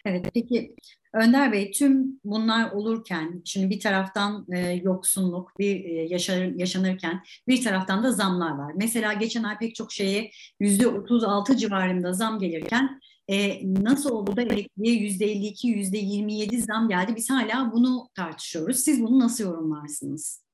Evet, 0.05 0.26
peki 0.35 0.76
Önder 1.14 1.52
Bey 1.52 1.71
tüm 1.71 2.21
bunlar 2.25 2.73
olurken, 2.73 3.43
şimdi 3.45 3.71
bir 3.71 3.81
taraftan 3.81 4.47
e, 4.52 4.59
yoksunluk 4.59 5.59
bir 5.59 5.85
e, 5.85 5.93
yaşar, 5.93 6.45
yaşanırken 6.45 7.23
bir 7.49 7.64
taraftan 7.64 8.05
da 8.05 8.12
zamlar 8.12 8.50
var. 8.50 8.73
Mesela 8.76 9.12
geçen 9.12 9.43
ay 9.43 9.59
pek 9.59 9.75
çok 9.75 9.93
şeye 9.93 10.31
yüzde 10.61 10.88
36 10.88 11.57
civarında 11.57 12.12
zam 12.12 12.38
gelirken 12.38 13.00
e, 13.28 13.61
nasıl 13.83 14.11
oldu 14.11 14.37
da 14.37 14.43
elektriğe 14.43 14.95
yüzde 14.95 15.26
52, 15.26 15.69
yüzde 15.69 15.99
27 15.99 16.62
zam 16.62 16.88
geldi? 16.88 17.17
Biz 17.17 17.31
hala 17.31 17.73
bunu 17.73 18.09
tartışıyoruz. 18.14 18.76
Siz 18.76 19.02
bunu 19.02 19.19
nasıl 19.19 19.45
yorumlarsınız? 19.45 20.45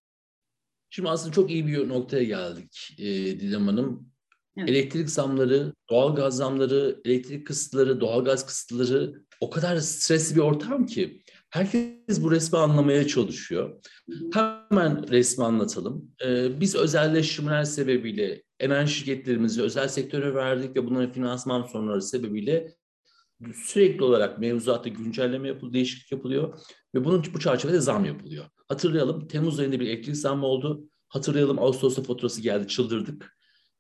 Şimdi 0.91 1.09
aslında 1.09 1.33
çok 1.33 1.51
iyi 1.51 1.67
bir 1.67 1.89
noktaya 1.89 2.25
geldik 2.25 2.97
e, 2.99 3.05
Didem 3.41 3.67
Hanım. 3.67 4.14
Evet. 4.57 4.69
Elektrik 4.69 5.11
zamları, 5.11 5.73
doğal 5.91 6.17
gaz 6.17 6.37
zamları, 6.37 7.01
elektrik 7.05 7.47
kısıtları, 7.47 8.01
doğal 8.01 8.25
gaz 8.25 8.47
kısıtları 8.47 9.15
o 9.41 9.51
kadar 9.51 9.77
stresli 9.77 10.37
bir 10.37 10.41
ortam 10.41 10.87
ki 10.87 11.23
herkes 11.51 12.23
bu 12.23 12.31
resmi 12.31 12.59
anlamaya 12.59 13.07
çalışıyor. 13.07 13.81
Hemen 14.33 15.09
resmi 15.09 15.45
anlatalım. 15.45 16.11
Ee, 16.25 16.61
biz 16.61 16.75
özelleştirmeler 16.75 17.65
sebebiyle 17.65 18.43
enerji 18.61 18.95
şirketlerimizi 18.95 19.63
özel 19.63 19.89
sektöre 19.89 20.35
verdik 20.35 20.77
ve 20.77 20.87
bunların 20.87 21.13
finansman 21.13 21.63
sorunları 21.63 22.03
sebebiyle 22.03 22.75
sürekli 23.55 24.05
olarak 24.05 24.39
mevzuatta 24.39 24.89
güncelleme 24.89 25.49
yapılıyor, 25.49 25.73
değişiklik 25.73 26.13
yapılıyor 26.13 26.59
ve 26.95 27.05
bunun 27.05 27.25
bu 27.35 27.41
çerçevede 27.41 27.81
zam 27.81 28.05
yapılıyor. 28.05 28.45
Hatırlayalım 28.69 29.29
Temmuz 29.29 29.61
ayında 29.61 29.81
bir 29.81 29.87
elektrik 29.87 30.17
zammı 30.17 30.47
oldu. 30.47 30.89
Hatırlayalım 31.09 31.59
Ağustos'ta 31.59 32.03
faturası 32.03 32.41
geldi 32.41 32.69
çıldırdık. 32.69 33.35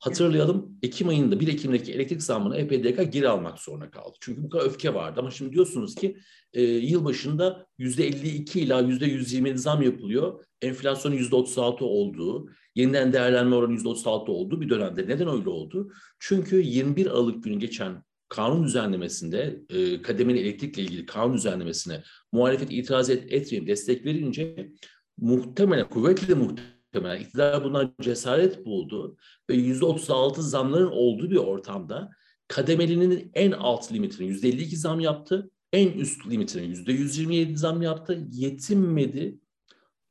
Hatırlayalım 0.04 0.78
Ekim 0.82 1.08
ayında 1.08 1.40
1 1.40 1.48
Ekim'deki 1.48 1.92
elektrik 1.92 2.22
zammını 2.22 2.56
EPDK 2.56 3.12
geri 3.12 3.28
almak 3.28 3.58
zorunda 3.58 3.90
kaldı. 3.90 4.16
Çünkü 4.20 4.42
bu 4.42 4.48
kadar 4.48 4.64
öfke 4.64 4.94
vardı 4.94 5.20
ama 5.20 5.30
şimdi 5.30 5.52
diyorsunuz 5.52 5.94
ki 5.94 6.16
e, 6.52 6.62
yıl 6.62 7.04
başında 7.04 7.66
%52 7.78 8.58
ila 8.58 8.80
%120 8.80 9.56
zam 9.56 9.82
yapılıyor. 9.82 10.44
Enflasyonun 10.62 11.16
%36 11.16 11.84
olduğu, 11.84 12.50
yeniden 12.74 13.12
değerlenme 13.12 13.56
oranı 13.56 13.74
%36 13.74 14.30
olduğu 14.30 14.60
bir 14.60 14.68
dönemde. 14.68 15.08
Neden 15.08 15.28
öyle 15.28 15.48
oldu? 15.48 15.92
Çünkü 16.18 16.62
21 16.62 17.06
Aralık 17.06 17.44
günü 17.44 17.58
geçen 17.58 18.04
kanun 18.28 18.64
düzenlemesinde 18.64 19.62
e, 19.70 20.02
kademeli 20.02 20.38
elektrikle 20.40 20.82
ilgili 20.82 21.06
kanun 21.06 21.34
düzenlemesine 21.34 22.02
muhalefet 22.32 22.72
itiraz 22.72 23.10
et, 23.10 23.32
etmeyip 23.32 23.66
destek 23.66 24.04
verince 24.04 24.70
muhtemelen 25.18 25.88
kuvvetle 25.88 26.34
muhtemelen 26.34 26.73
muhtemelen 26.94 27.20
iktidar 27.20 27.64
buna 27.64 27.92
cesaret 28.00 28.66
buldu 28.66 29.16
ve 29.50 29.54
yüzde 29.54 29.84
36 29.84 30.42
zamların 30.42 30.90
olduğu 30.90 31.30
bir 31.30 31.36
ortamda 31.36 32.10
kademelinin 32.48 33.30
en 33.34 33.52
alt 33.52 33.92
limitini 33.92 34.26
yüzde 34.26 34.48
52 34.48 34.76
zam 34.76 35.00
yaptı. 35.00 35.50
En 35.72 35.88
üst 35.88 36.26
limitini 36.26 36.66
yüzde 36.66 36.92
127 36.92 37.56
zam 37.56 37.82
yaptı. 37.82 38.26
Yetinmedi. 38.30 39.38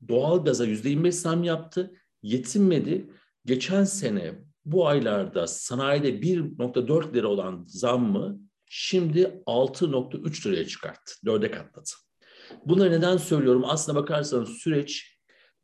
Doğalgaza 0.07 0.65
yüzde 0.65 0.89
25 0.89 1.15
zam 1.15 1.43
yaptı. 1.43 1.93
Yetinmedi. 2.23 3.09
Geçen 3.45 3.83
sene 3.83 4.33
bu 4.65 4.87
aylarda 4.87 5.47
sanayide 5.47 6.09
1.4 6.09 7.13
lira 7.13 7.27
olan 7.27 7.65
zammı 7.67 8.39
şimdi 8.69 9.41
6.3 9.45 10.47
liraya 10.47 10.67
çıkarttı. 10.67 11.13
Dörde 11.25 11.51
katladı. 11.51 11.89
Bunları 12.65 12.91
neden 12.91 13.17
söylüyorum? 13.17 13.63
Aslına 13.65 13.99
bakarsanız 13.99 14.49
süreç 14.49 15.12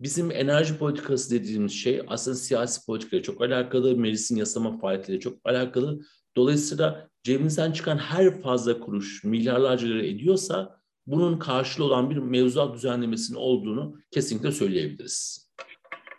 Bizim 0.02 0.32
enerji 0.32 0.78
politikası 0.78 1.32
dediğimiz 1.32 1.72
şey 1.72 2.02
aslında 2.08 2.38
siyasi 2.38 2.86
politikaya 2.86 3.24
çok 3.24 3.42
alakalı, 3.42 3.98
meclisin 3.98 4.36
yasama 4.36 4.78
faaliyetleriyle 4.78 5.22
çok 5.22 5.40
alakalı. 5.44 6.00
Dolayısıyla 6.36 7.10
cebimizden 7.24 7.72
çıkan 7.72 7.98
her 7.98 8.42
fazla 8.42 8.80
kuruş 8.80 9.24
milyarlarca 9.24 9.88
lira 9.88 10.04
ediyorsa 10.06 10.82
bunun 11.08 11.40
karşılığı 11.40 11.86
olan 11.86 12.10
bir 12.10 12.18
mevzuat 12.18 12.76
düzenlemesinin 12.76 13.38
olduğunu 13.38 13.98
kesinlikle 14.12 14.52
söyleyebiliriz. 14.52 15.49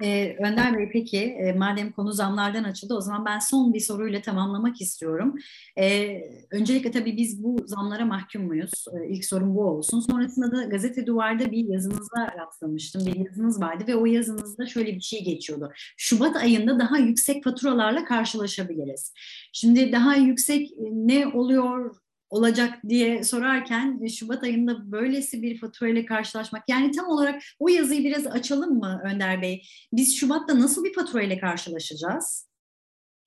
Ee, 0.04 0.36
Önder 0.38 0.78
Bey 0.78 0.88
peki 0.92 1.18
e, 1.18 1.52
madem 1.52 1.92
konu 1.92 2.12
zamlardan 2.12 2.64
açıldı 2.64 2.94
o 2.94 3.00
zaman 3.00 3.24
ben 3.24 3.38
son 3.38 3.74
bir 3.74 3.80
soruyla 3.80 4.22
tamamlamak 4.22 4.80
istiyorum. 4.80 5.34
Ee, 5.78 6.20
öncelikle 6.50 6.90
tabii 6.90 7.16
biz 7.16 7.42
bu 7.42 7.56
zamlara 7.66 8.04
mahkum 8.04 8.42
muyuz? 8.42 8.84
Ee, 8.94 9.08
ilk 9.08 9.24
sorum 9.24 9.54
bu 9.54 9.64
olsun. 9.64 10.00
Sonrasında 10.00 10.52
da 10.56 10.64
gazete 10.64 11.06
duvarda 11.06 11.50
bir 11.50 11.68
yazınıza 11.68 12.32
rastlamıştım. 12.38 13.06
Bir 13.06 13.16
yazınız 13.26 13.60
vardı 13.60 13.84
ve 13.88 13.96
o 13.96 14.06
yazınızda 14.06 14.66
şöyle 14.66 14.94
bir 14.94 15.00
şey 15.00 15.24
geçiyordu. 15.24 15.72
Şubat 15.96 16.36
ayında 16.36 16.78
daha 16.78 16.98
yüksek 16.98 17.44
faturalarla 17.44 18.04
karşılaşabiliriz. 18.04 19.12
Şimdi 19.52 19.92
daha 19.92 20.16
yüksek 20.16 20.70
ne 20.92 21.26
oluyor 21.26 21.96
olacak 22.30 22.78
diye 22.88 23.24
sorarken 23.24 24.00
e, 24.02 24.08
Şubat 24.08 24.42
ayında 24.42 24.92
böylesi 24.92 25.42
bir 25.42 25.58
faturayla 25.58 26.06
karşılaşmak 26.06 26.62
yani 26.68 26.90
tam 26.90 27.08
olarak 27.08 27.42
o 27.58 27.68
yazıyı 27.68 28.04
biraz 28.04 28.26
açalım 28.26 28.78
mı 28.78 29.02
Önder 29.04 29.42
Bey? 29.42 29.62
Biz 29.92 30.16
Şubat'ta 30.16 30.60
nasıl 30.60 30.84
bir 30.84 30.94
faturayla 30.94 31.40
karşılaşacağız? 31.40 32.50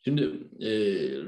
Şimdi 0.04 0.22
e, 0.60 0.70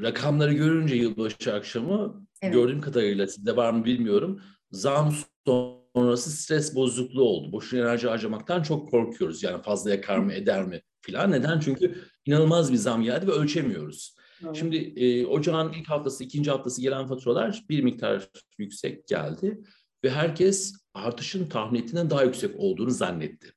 rakamları 0.02 0.54
görünce 0.54 0.96
yılbaşı 0.96 1.54
akşamı 1.54 2.28
evet. 2.42 2.54
gördüğüm 2.54 2.82
kadarıyla 2.82 3.28
sizde 3.28 3.56
var 3.56 3.74
mı 3.74 3.86
bilmiyorum. 3.86 4.42
Zam 4.72 5.14
sonrası 5.48 6.32
stres 6.32 6.76
bozukluğu 6.76 7.24
oldu. 7.24 7.52
Boşuna 7.52 7.80
enerji 7.80 8.08
harcamaktan 8.08 8.64
çok 8.64 8.92
korkuyoruz. 8.92 9.44
Yani 9.44 9.62
fazla 9.62 9.92
yakar 9.92 10.18
mı 10.18 10.34
eder 10.34 10.66
mi 10.66 10.82
filan. 11.02 11.32
Neden? 11.32 11.60
Çünkü 11.60 12.02
inanılmaz 12.26 12.72
bir 12.72 12.78
zam 12.78 13.04
geldi 13.04 13.28
ve 13.28 13.32
ölçemiyoruz. 13.32 14.15
Şimdi 14.54 14.78
e, 14.78 15.26
ocağın 15.26 15.74
ilk 15.74 15.90
haftası, 15.90 16.24
ikinci 16.24 16.52
haftası 16.52 16.82
gelen 16.82 17.08
faturalar 17.08 17.64
bir 17.70 17.84
miktar 17.84 18.30
yüksek 18.58 19.08
geldi 19.08 19.62
ve 20.04 20.10
herkes 20.10 20.74
artışın 20.94 21.50
tahmin 21.50 21.82
ettiğinden 21.82 22.10
daha 22.10 22.24
yüksek 22.24 22.56
olduğunu 22.58 22.92
zannetti. 22.92 23.52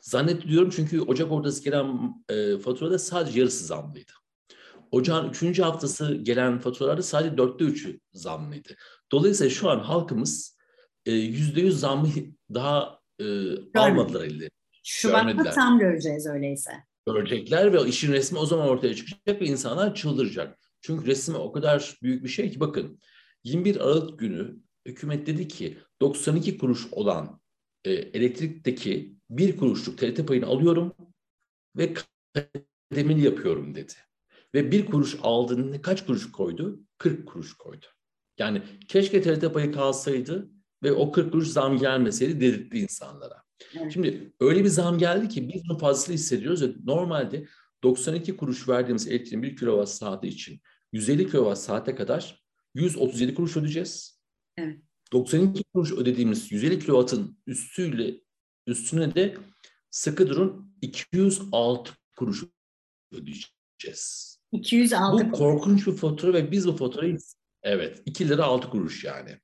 Zannetti 0.00 0.48
diyorum 0.48 0.70
çünkü 0.76 1.00
Ocak 1.00 1.32
ortası 1.32 1.64
gelen 1.64 2.14
e, 2.28 2.58
faturada 2.58 2.98
sadece 2.98 3.40
yarısı 3.40 3.64
zamlıydı. 3.64 4.12
Ocağın 4.90 5.30
üçüncü 5.30 5.62
haftası 5.62 6.14
gelen 6.14 6.58
faturalarda 6.58 7.02
sadece 7.02 7.38
dörtte 7.38 7.64
üçü 7.64 8.00
zamlıydı. 8.12 8.74
Dolayısıyla 9.12 9.50
şu 9.50 9.70
an 9.70 9.78
halkımız 9.78 10.58
e, 11.06 11.12
yüzde 11.12 11.60
yüz 11.60 11.80
zammı 11.80 12.08
daha 12.54 13.00
e, 13.20 13.24
almadılar 13.78 14.24
elde. 14.24 14.50
Şubat'ta 14.84 15.50
tam 15.50 15.78
göreceğiz 15.78 16.26
öyleyse 16.26 16.72
görecekler 17.06 17.72
ve 17.72 17.88
işin 17.88 18.12
resmi 18.12 18.38
o 18.38 18.46
zaman 18.46 18.68
ortaya 18.68 18.94
çıkacak 18.94 19.40
ve 19.40 19.46
insanlar 19.46 19.94
çıldıracak. 19.94 20.58
Çünkü 20.80 21.06
resim 21.06 21.34
o 21.34 21.52
kadar 21.52 21.98
büyük 22.02 22.24
bir 22.24 22.28
şey 22.28 22.50
ki 22.50 22.60
bakın 22.60 23.00
21 23.44 23.76
Aralık 23.76 24.18
günü 24.18 24.56
hükümet 24.86 25.26
dedi 25.26 25.48
ki 25.48 25.78
92 26.00 26.58
kuruş 26.58 26.86
olan 26.92 27.40
e, 27.84 27.92
elektrikteki 27.92 29.16
bir 29.30 29.56
kuruşluk 29.56 29.98
TRT 29.98 30.26
payını 30.26 30.46
alıyorum 30.46 30.94
ve 31.76 31.94
kademeli 32.90 33.24
yapıyorum 33.24 33.74
dedi. 33.74 33.92
Ve 34.54 34.72
bir 34.72 34.86
kuruş 34.86 35.16
aldığında 35.22 35.82
kaç 35.82 36.06
kuruş 36.06 36.32
koydu? 36.32 36.80
40 36.98 37.28
kuruş 37.28 37.54
koydu. 37.54 37.86
Yani 38.38 38.62
keşke 38.88 39.22
TRT 39.22 39.54
payı 39.54 39.72
kalsaydı 39.72 40.50
ve 40.82 40.92
o 40.92 41.12
40 41.12 41.32
kuruş 41.32 41.48
zam 41.48 41.78
gelmeseydi 41.78 42.40
dedirtti 42.40 42.78
insanlara. 42.78 43.42
Evet. 43.80 43.92
Şimdi 43.92 44.32
öyle 44.40 44.64
bir 44.64 44.68
zam 44.68 44.98
geldi 44.98 45.28
ki 45.28 45.48
biz 45.48 45.68
bunu 45.68 45.78
fazlasıyla 45.78 46.18
hissediyoruz 46.18 46.62
ve 46.62 46.72
normalde 46.84 47.46
92 47.82 48.36
kuruş 48.36 48.68
verdiğimiz 48.68 49.08
elektriğin 49.08 49.42
1 49.42 49.56
kilowatt 49.56 49.88
saati 49.88 50.28
için 50.28 50.60
150 50.92 51.30
kilowatt 51.30 51.58
saate 51.58 51.94
kadar 51.94 52.44
137 52.74 53.34
kuruş 53.34 53.56
ödeyeceğiz. 53.56 54.20
Evet. 54.56 54.78
92 55.12 55.64
kuruş 55.64 55.92
ödediğimiz 55.92 56.52
150 56.52 56.78
kilowattın 56.78 57.38
üstüyle 57.46 58.20
üstüne 58.66 59.14
de 59.14 59.36
sıkı 59.90 60.28
durun 60.28 60.76
206 60.82 61.92
kuruş 62.16 62.44
ödeyeceğiz. 63.12 64.38
206 64.52 65.26
Bu 65.26 65.32
korkunç 65.32 65.86
bir 65.86 65.92
fatura 65.92 66.32
ve 66.32 66.50
biz 66.50 66.66
bu 66.66 66.76
faturayı 66.76 67.18
evet 67.62 68.02
2 68.06 68.28
lira 68.28 68.44
6 68.44 68.70
kuruş 68.70 69.04
yani. 69.04 69.38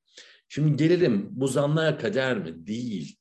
Şimdi 0.49 0.77
gelelim 0.77 1.29
bu 1.31 1.49
zamlar 1.49 1.99
kader 1.99 2.39
mi? 2.39 2.67
Değil. 2.67 3.17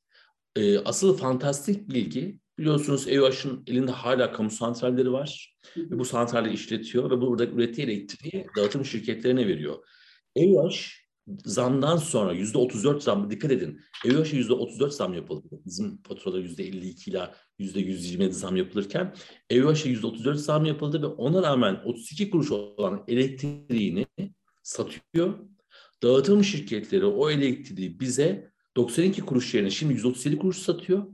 E, 0.56 0.80
asıl 0.80 1.18
fantastik 1.18 1.90
bilgi 1.90 2.40
biliyorsunuz 2.60 3.08
EUH'ın 3.08 3.64
elinde 3.68 3.92
hala 3.92 4.32
kamu 4.32 4.50
santralleri 4.50 5.12
var. 5.12 5.56
Ve 5.78 6.00
bu 6.00 6.06
santralleri 6.06 6.54
işletiyor 6.54 7.12
ve 7.12 7.22
burada 7.22 7.46
ürettiği 7.46 7.88
elektriği 7.88 8.48
dağıtım 8.58 8.86
şirketlerine 8.86 9.48
veriyor. 9.48 9.84
EUH 10.36 11.00
zamdan 11.46 11.98
sonra 11.98 12.34
yüzde 12.34 12.58
34 12.58 13.04
zam 13.04 13.32
dikkat 13.32 13.52
edin. 13.52 13.82
EÜAŞ'a 14.06 14.38
yüzde 14.38 14.54
34 14.54 14.94
zam 14.94 15.14
yapıldı. 15.14 15.48
Bizim 15.66 16.02
faturada 16.04 16.40
yüzde 16.40 16.64
52 16.64 17.12
ile 17.12 17.32
yüzde 17.60 17.80
127 17.80 18.34
zam 18.34 18.56
yapılırken 18.56 19.16
EÜAŞ'a 19.50 19.90
yüzde 19.90 20.08
34 20.08 20.40
zam 20.40 20.66
yapıldı 20.66 21.02
ve 21.02 21.06
ona 21.06 21.44
rağmen 21.44 21.82
32 21.86 22.30
kuruş 22.30 22.52
olan 22.52 23.04
elektriğini 23.08 24.08
satıyor. 24.64 25.40
Dağıtım 26.04 26.44
şirketleri 26.44 27.06
o 27.06 27.30
elektriği 27.30 28.00
bize 28.00 28.49
92 28.78 29.22
kuruş 29.22 29.54
yerine 29.54 29.70
şimdi 29.70 29.94
137 29.94 30.38
kuruş 30.38 30.58
satıyor. 30.58 31.08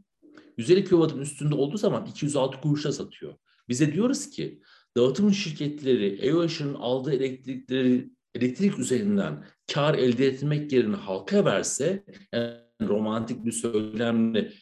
150 0.58 0.86
kW'ın 0.86 1.22
üstünde 1.22 1.56
olduğu 1.56 1.78
zaman 1.78 2.06
206 2.06 2.62
kuruşa 2.62 2.92
satıyor. 2.92 3.36
Bize 3.70 3.94
diyoruz 3.94 4.30
ki 4.30 4.62
dağıtım 4.98 5.34
şirketleri 5.34 6.20
EOH'ın 6.22 6.74
aldığı 6.74 7.14
elektrikleri 7.14 8.10
elektrik 8.36 8.80
üzerinden 8.80 9.46
kar 9.74 9.96
elde 9.96 10.28
etmek 10.28 10.72
yerine 10.72 10.96
halka 10.96 11.46
verse 11.46 12.04
yani 12.34 12.56
romantik 12.82 13.46
bir 13.46 13.52
söylemle 13.52 14.54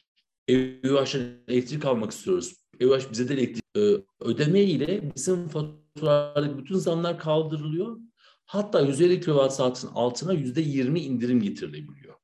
EOH'dan 0.47 1.21
elektrik 1.47 1.85
almak 1.85 2.11
istiyoruz. 2.11 2.55
EOH 2.79 3.11
bize 3.11 3.29
de 3.29 3.33
elektrik 3.33 3.63
e, 3.77 4.03
ödeme 4.21 4.61
ile 4.61 5.15
bizim 5.15 5.47
faturalardaki 5.47 6.57
bütün 6.57 6.75
zamlar 6.75 7.19
kaldırılıyor. 7.19 7.97
Hatta 8.45 8.81
150 8.81 9.21
kWh 9.21 9.49
saatin 9.49 9.87
altına 9.87 10.33
%20 10.33 10.99
indirim 10.99 11.41
getirilebiliyor. 11.41 12.22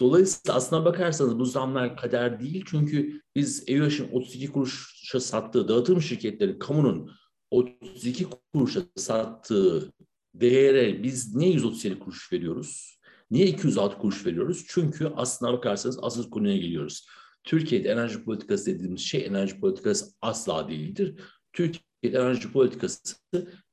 Dolayısıyla 0.00 0.54
aslına 0.54 0.84
bakarsanız 0.84 1.38
bu 1.38 1.44
zamlar 1.44 1.96
kader 1.96 2.40
değil. 2.40 2.64
Çünkü 2.66 3.22
biz 3.36 3.64
EOH'ın 3.66 4.08
32 4.12 4.52
kuruşa 4.52 5.20
sattığı 5.20 5.68
dağıtım 5.68 6.02
şirketleri 6.02 6.58
kamunun 6.58 7.10
32 7.50 8.26
kuruşa 8.54 8.82
sattığı 8.96 9.92
değere 10.34 11.02
biz 11.02 11.34
niye 11.34 11.52
137 11.52 11.98
kuruş 11.98 12.32
veriyoruz? 12.32 12.98
Niye 13.30 13.46
206 13.46 13.98
kuruş 13.98 14.26
veriyoruz? 14.26 14.64
Çünkü 14.68 15.12
aslına 15.16 15.52
bakarsanız 15.52 15.98
asıl 16.02 16.30
konuya 16.30 16.56
geliyoruz. 16.56 17.06
Türkiye'de 17.44 17.88
enerji 17.88 18.24
politikası 18.24 18.66
dediğimiz 18.66 19.00
şey 19.00 19.26
enerji 19.26 19.60
politikası 19.60 20.06
asla 20.22 20.68
değildir. 20.68 21.20
Türkiye 21.52 21.82
enerji 22.02 22.52
politikası 22.52 23.16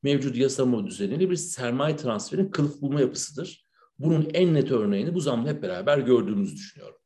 mevcut 0.04 0.38
yasama 0.38 0.88
düzeniyle 0.88 1.30
bir 1.30 1.36
sermaye 1.36 1.96
transferinin 1.96 2.52
kılıf 2.52 2.82
bulma 2.82 3.02
yapısıdır. 3.02 3.69
Bunun 4.00 4.30
en 4.34 4.54
net 4.54 4.72
örneğini 4.72 5.14
bu 5.14 5.20
zamla 5.20 5.50
hep 5.50 5.64
beraber 5.64 5.98
gördüğümüzü 5.98 6.56
düşünüyorum. 6.56 7.00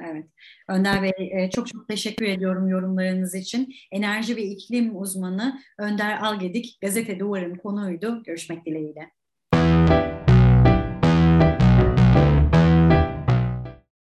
Evet. 0.00 0.26
Önder 0.68 1.02
Bey 1.02 1.12
e, 1.18 1.50
çok 1.50 1.66
çok 1.66 1.88
teşekkür 1.88 2.26
ediyorum 2.26 2.68
yorumlarınız 2.68 3.34
için. 3.34 3.74
Enerji 3.92 4.36
ve 4.36 4.42
iklim 4.42 5.00
uzmanı 5.00 5.60
Önder 5.78 6.18
Algedik 6.20 6.78
Gazete 6.80 7.18
Duvar'ın 7.20 7.54
konuydu. 7.54 8.22
Görüşmek 8.22 8.66
dileğiyle. 8.66 9.17